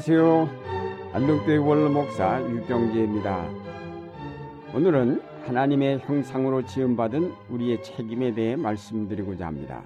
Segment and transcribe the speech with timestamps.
[0.00, 0.48] 안녕하세요.
[1.12, 3.50] 안동교회 원로목사 유경재입니다.
[4.74, 9.84] 오늘은 하나님의 형상으로 지음받은 우리의 책임에 대해 말씀드리고자 합니다.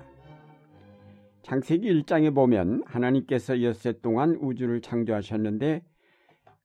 [1.42, 5.82] 창세기 1장에 보면 하나님께서 엿새 동안 우주를 창조하셨는데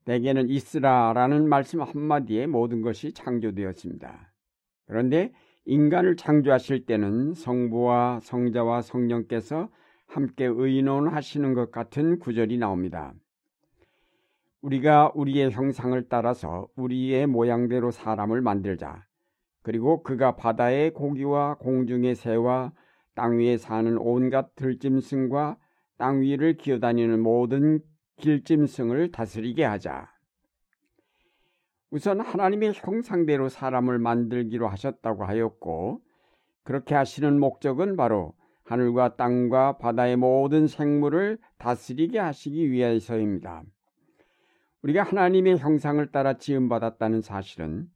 [0.06, 4.32] 대개는 있으라라는 말씀 한마디에 모든 것이 창조되었습니다.
[4.86, 5.32] 그런데
[5.66, 9.70] 인간을 창조하실 때는 성부와 성자와 성령께서
[10.06, 13.16] 함께 의논하시는 것 같은 구절이 나옵니다.
[14.62, 19.06] 우리가 우리의 형상을 따라서 우리의 모양대로 사람을 만들자.
[19.62, 22.74] 그리고 그가 바다의 고기와 공중의 새와
[23.16, 25.58] 땅 위에 사는 온갖 들짐승과
[25.98, 27.82] 땅 위를 기어다니는 모든
[28.18, 30.10] 길짐승을 다스리게 하자.
[31.92, 36.02] 우선 하나님의 형상대로 사람을 만들기로 하셨다고 하였고,
[36.64, 43.64] 그렇게 하시는 목적은 바로 하늘과 땅과 바다의 모든 생물을 다스리게 하시기 위해서입니다.
[44.82, 47.90] 우리가 하나님의 형상을 따라 지음받았다는 사실은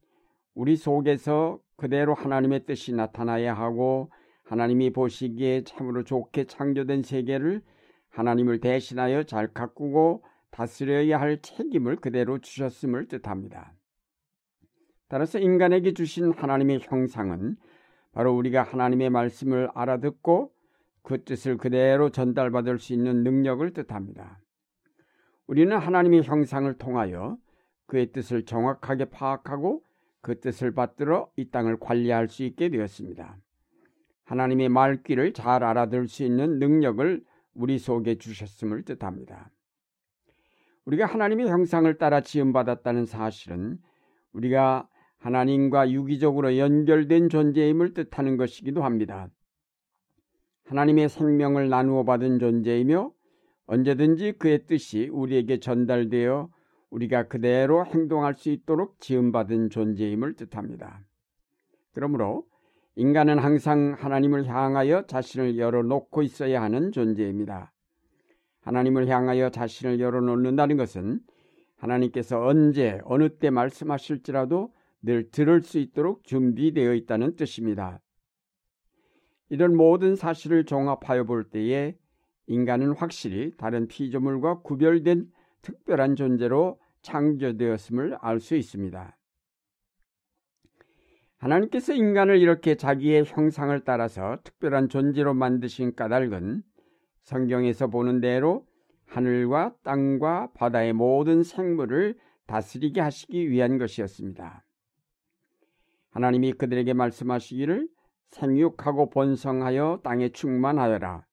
[0.54, 4.10] 우리 속에서 그대로 하나님의 뜻이 나타나야 하고
[4.44, 7.62] 하나님이 보시기에 참으로 좋게 창조된 세계를
[8.10, 13.74] 하나님을 대신하여 잘 가꾸고 다스려야 할 책임을 그대로 주셨음을 뜻합니다.
[15.08, 17.56] 따라서 인간에게 주신 하나님의 형상은
[18.12, 20.52] 바로 우리가 하나님의 말씀을 알아듣고
[21.02, 24.43] 그 뜻을 그대로 전달받을 수 있는 능력을 뜻합니다.
[25.46, 27.36] 우리는 하나님의 형상을 통하여
[27.86, 29.82] 그의 뜻을 정확하게 파악하고
[30.20, 33.36] 그 뜻을 받들어 이 땅을 관리할 수 있게 되었습니다.
[34.24, 37.22] 하나님의 말귀를 잘 알아들 수 있는 능력을
[37.54, 39.50] 우리 속에 주셨음을 뜻합니다.
[40.86, 43.78] 우리가 하나님의 형상을 따라 지음받았다는 사실은
[44.32, 49.28] 우리가 하나님과 유기적으로 연결된 존재임을 뜻하는 것이기도 합니다.
[50.64, 53.12] 하나님의 생명을 나누어 받은 존재이며
[53.66, 56.50] 언제든지 그의 뜻이 우리에게 전달되어
[56.90, 61.04] 우리가 그대로 행동할 수 있도록 지음받은 존재임을 뜻합니다.
[61.92, 62.44] 그러므로
[62.96, 67.72] 인간은 항상 하나님을 향하여 자신을 열어놓고 있어야 하는 존재입니다.
[68.60, 71.20] 하나님을 향하여 자신을 열어놓는다는 것은
[71.76, 78.00] 하나님께서 언제 어느 때 말씀하실지라도 늘 들을 수 있도록 준비되어 있다는 뜻입니다.
[79.50, 81.96] 이런 모든 사실을 종합하여 볼 때에
[82.46, 85.30] 인간은 확실히 다른 피조물과 구별된
[85.62, 89.16] 특별한 존재로 창조되었음을 알 수 있습니다.
[91.38, 96.62] 하나님께서 인간을 이렇게 자기의 형상을 따라서 특별한 존재로 만드신 까닭은
[97.22, 98.66] 성경에서 보는 대로
[99.06, 102.16] 하늘과 땅과 바다의 모든 생물을
[102.46, 104.64] 다스리게 하시기 위한 것이었습니다.
[106.10, 107.88] 하나님이 그들에게 말씀하시기를
[108.30, 111.24] 생육하고 번성하여 땅에 충만하여라.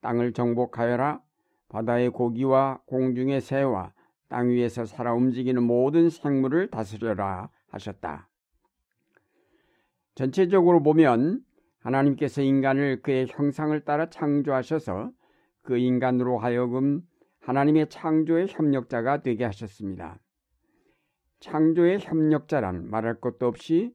[0.00, 1.20] 땅을 정복하여라.
[1.68, 3.92] 바다의 고기와 공중의 새와
[4.28, 8.28] 땅 위에서 살아 움직이는 모든 생물을 다스려라 하셨다.
[10.14, 11.42] 전체적으로 보면
[11.80, 15.12] 하나님께서 인간을 그의 형상을 따라 창조하셔서
[15.62, 17.02] 그 인간으로 하여금
[17.40, 20.18] 하나님의 창조의 협력자가 되게 하셨습니다.
[21.40, 23.94] 창조의 협력자란 말할 것도 없이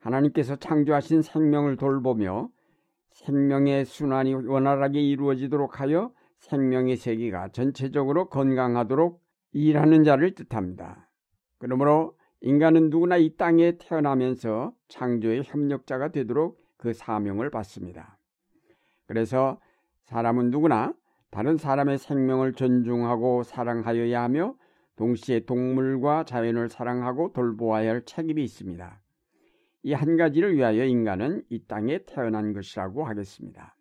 [0.00, 2.50] 하나님께서 창조하신 생명을 돌보며
[3.18, 9.20] 생명의 순환이 원활하게 이루어지도록 하여 생명의 세계가 전체적으로 건강하도록
[9.52, 11.08] 일하는 자를 뜻합니다.
[11.58, 18.18] 그러므로 인간은 누구나 이 땅에 태어나면서 창조의 협력자가 되도록 그 사명을 받습니다.
[19.06, 19.60] 그래서
[20.04, 20.94] 사람은 누구나
[21.30, 24.54] 다른 사람의 생명을 존중하고 사랑하여야 하며
[24.94, 29.00] 동시에 동물과 자연을 사랑하고 돌보아야 할 책임이 있습니다.
[29.82, 33.76] 이 한 가지를 위하여 인간은 이 땅에 태어난 것이라고 하겠습니다.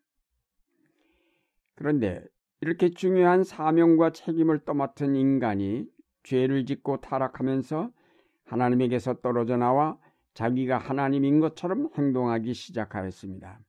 [1.76, 2.24] 그런데
[2.62, 5.86] 이렇게 중요한 사명과 책임을 떠맡은 인간이
[6.24, 7.92] 죄를 짓고 타락하면서
[8.46, 9.98] 하나님에게서 떨어져 나와
[10.34, 13.60] 자기가 하나님인 것처럼 행동하기 시작하였습니다.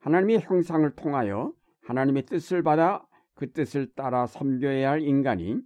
[0.00, 1.52] 하나님의 형상을 통하여
[1.82, 5.60] 하나님의 뜻을 받아 그 뜻을 따라 섬겨야 할 인간이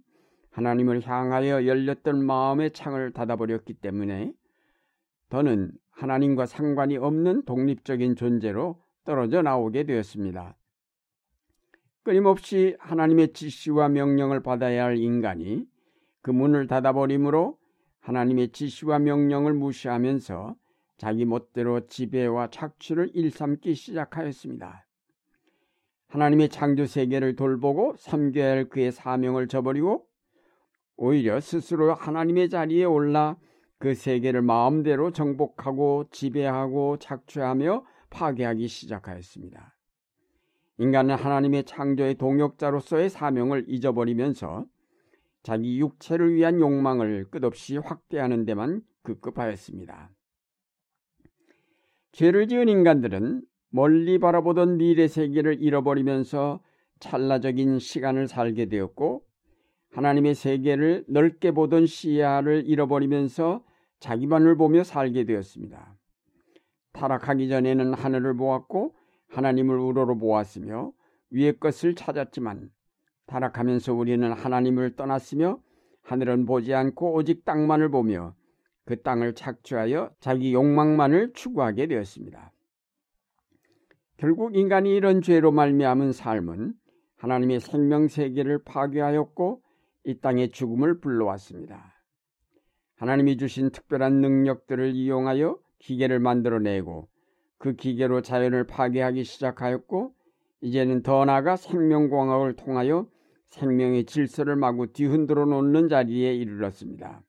[0.51, 4.33] 하나님을 향하여 열렸던 마음의 창을 닫아버렸기 때문에
[5.29, 10.57] 더는 하나님과 상관이 없는 독립적인 존재로 떨어져 나오게 되었습니다.
[12.03, 15.65] 끊임없이 하나님의 지시와 명령을 받아야 할 인간이
[16.21, 17.57] 그 문을 닫아버리므로
[17.99, 20.55] 하나님의 지시와 명령을 무시하면서
[20.97, 24.85] 자기 멋대로 지배와 착취를 일삼기 시작하였습니다.
[26.07, 30.05] 하나님의 창조 세계를 돌보고 섬겨야 할 그의 사명을 저버리고
[30.97, 33.35] 오히려 스스로 하나님의 자리에 올라
[33.77, 39.75] 그 세계를 마음대로 정복하고 지배하고 착취하며 파괴하기 시작하였습니다.
[40.77, 44.65] 인간은 하나님의 창조의 동역자로서의 사명을 잊어버리면서
[45.43, 50.09] 자기 육체를 위한 욕망을 끝없이 확대하는 데만 급급하였습니다.
[52.11, 56.61] 죄를 지은 인간들은 멀리 바라보던 미래 세계를 잃어버리면서
[56.99, 59.24] 찰나적인 시간을 살게 되었고
[59.95, 63.63] 하나님의 세계를 넓게 보던 시야를 잃어버리면서
[64.01, 65.95] 자기만을 보며 살게 되었습니다.
[66.91, 68.93] 타락하기 전에는 하늘을 보았고
[69.29, 70.91] 하나님을 우러러 보았으며
[71.29, 72.71] 위의 것을 찾았지만
[73.27, 75.59] 타락하면서 우리는 하나님을 떠났으며
[76.03, 78.35] 하늘은 보지 않고 오직 땅만을 보며
[78.83, 82.51] 그 땅을 착취하여 자기 욕망만을 추구하게 되었습니다.
[84.17, 86.73] 결국 인간이 이런 죄로 말미암은 삶은
[87.15, 89.64] 하나님의 생명 세계를 파괴하였고
[90.05, 91.93] 이 땅의 죽음을 불러왔습니다.
[92.95, 97.09] 하나님이 주신 특별한 능력들을 이용하여 기계를 만들어내고
[97.57, 100.13] 그 기계로 자연을 파괴하기 시작하였고
[100.61, 103.07] 이제는 더 나아가 생명공학을 통하여
[103.49, 107.23] 생명의 질서를 마구 뒤흔들어 놓는 자리에 이르렀습니다.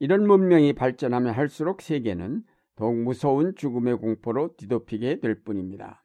[0.00, 2.44] 이런 문명이 발전하면 할수록 세계는
[2.76, 6.04] 더욱 무서운 죽음의 공포로 뒤덮이게 될 뿐입니다.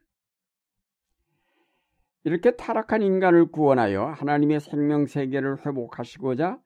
[2.26, 6.60] 이렇게 타락한 인간을 구원하여 하나님의 생명 세계를 회복하시고자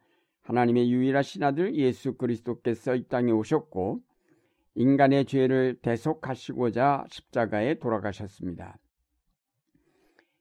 [0.43, 4.01] 하나님의 유일하신 아들 예수 그리스도께서 이 땅에 오셨고
[4.75, 8.77] 인간의 죄를 대속하시고자 십자가에 돌아가셨습니다.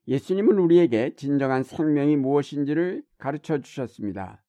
[0.06, 4.44] 예수님은 우리에게 진정한 생명이 무엇인지를 가르쳐 주셨습니다.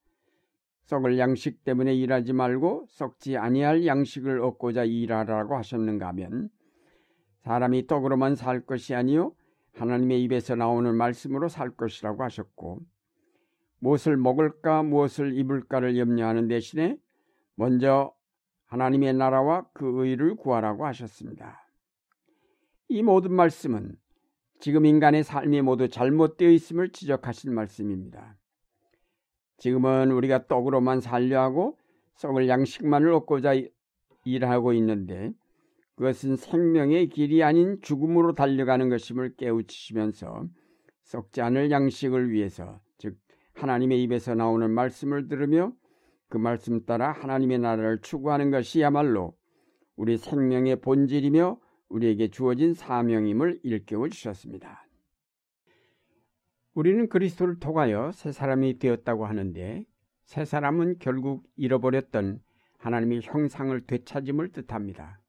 [0.83, 6.49] 썩을 양식 때문에 일하지 말고 썩지 아니할 양식을 얻고자 일하라고 하셨는가 하면
[7.43, 9.33] 사람이 떡으로만 살 것이 아니요
[9.77, 12.81] 하나님의 입에서 나오는 말씀으로 살 것이라고 하셨고
[13.79, 16.97] 무엇을 먹을까 무엇을 입을까를 염려하는 대신에
[17.55, 18.13] 먼저
[18.65, 21.63] 하나님의 나라와 그 의를 구하라고 하셨습니다.
[22.89, 23.95] 이 모든 말씀은
[24.59, 28.37] 지금 인간의 삶이 모두 잘못되어 있음을 지적하신 말씀입니다.
[29.57, 31.77] 지금은 우리가 떡으로만 살려 하고
[32.15, 33.53] 썩을 양식만을 얻고자
[34.25, 35.33] 일하고 있는데
[35.97, 40.47] 그것은 생명의 길이 아닌 죽음으로 달려가는 것임을 깨우치시면서
[41.01, 43.17] 썩지 않을 양식을 위해서 즉
[43.55, 45.73] 하나님의 입에서 나오는 말씀을 들으며
[46.29, 49.35] 그 말씀 따라 하나님의 나라를 추구하는 것이야말로
[49.95, 51.59] 우리 생명의 본질이며
[51.89, 54.87] 우리에게 주어진 사명임을 일깨워 주셨습니다.
[56.75, 59.83] 우리는 그리스도를 통하여 새 사람이 되었다고 하는데
[60.25, 62.39] 새 사람은 결국 잃어버렸던
[62.77, 65.19] 하나님의 형상을 되찾음을 뜻합니다.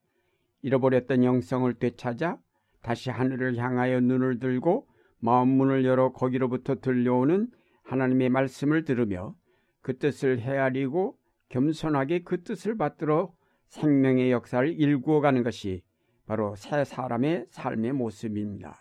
[0.62, 2.38] 잃어버렸던 영성을 되찾아
[2.82, 4.88] 다시 하늘을 향하여 눈을 들고
[5.20, 7.48] 마음 문을 열어 거기로부터 들려오는
[7.82, 9.34] 하나님의 말씀을 들으며
[9.80, 11.18] 그 뜻을 헤아리고
[11.48, 13.32] 겸손하게 그 뜻을 받들어
[13.68, 15.82] 생명의 역사를 일구어 가는 것이
[16.26, 18.78] 바로 새 사람의 삶의 모습입니다.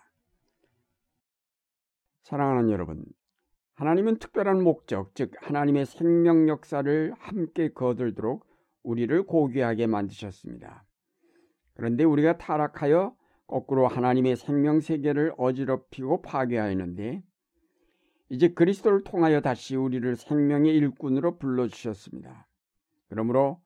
[2.24, 3.06] 사랑하는 여러분,
[3.75, 8.45] 하나님은 특별한 목적, 즉 하나님의 생명 역사를 함께 거들도록
[8.83, 10.87] 우리를 고귀하게 만드셨습니다.
[11.77, 13.15] 그런데 우리가 타락하여
[13.45, 17.24] 거꾸로 하나님의 생명 세계를 어지럽히고 파괴하였는데
[18.29, 22.47] 이제 그리스도를 통하여 다시 우리를 생명의 일꾼으로 불러주셨습니다.
[23.09, 23.62] 그러므로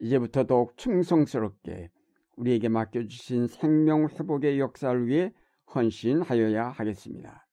[0.00, 1.90] 이제부터 더욱 충성스럽게
[2.36, 5.32] 우리에게 맡겨주신 생명 회복의 역사를 위해
[5.72, 7.46] 헌신하여야 하겠습니다.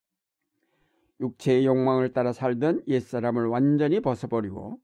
[1.20, 4.80] 육체의 욕망을 따라 살던 옛사람을 완전히 벗어버리고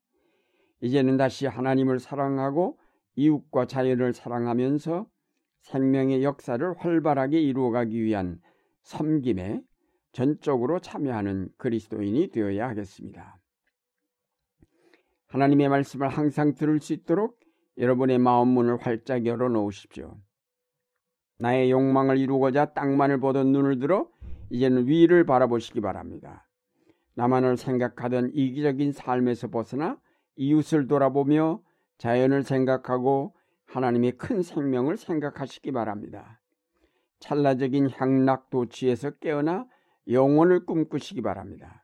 [0.82, 2.78] 이제는 다시 하나님을 사랑하고
[3.18, 5.08] 이웃과 자연을 사랑하면서
[5.64, 8.40] 생명의 역사를 활발하게 이루어가기 위한
[8.84, 9.62] 섬김에
[10.14, 13.40] 전적으로 참여하는 그리스도인이 되어야 하겠습니다.
[15.28, 17.40] 하나님의 말씀을 항상 들을 수 있도록
[17.78, 20.18] 여러분의 마음 문을 활짝 열어 놓으십시오.
[21.40, 24.10] 나의 욕망을 이루고자 땅만을 보던 눈을 들어
[24.50, 26.48] 이제는 위를 바라보시기 바랍니다.
[27.16, 30.00] 나만을 생각하던 이기적인 삶에서 벗어나
[30.36, 31.62] 이웃을 돌아보며
[31.98, 33.34] 자연을 생각하고
[33.66, 36.42] 하나님의 큰 생명을 생각하시기 바랍니다.
[37.20, 39.68] 찰나적인 향락 도취에서 깨어나
[40.10, 41.84] 영혼을 꿈꾸시기 바랍니다.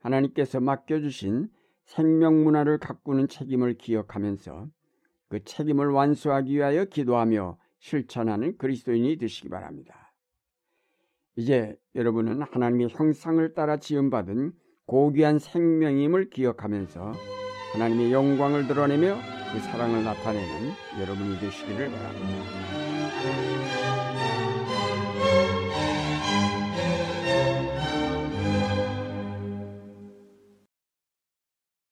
[0.00, 1.48] 하나님께서 맡겨주신
[1.84, 4.68] 생명 문화를 가꾸는 책임을 기억하면서
[5.28, 10.12] 그 책임을 완수하기 위하여 기도하며 실천하는 그리스도인이 되시기 바랍니다.
[11.36, 14.52] 이제 여러분은 하나님의 형상을 따라 지음받은
[14.86, 17.12] 고귀한 생명임을 기억하면서
[17.72, 19.18] 하나님의 영광을 드러내며
[19.52, 23.79] 그 사랑을 나타내는 여러분이 되시기를 바랍니다.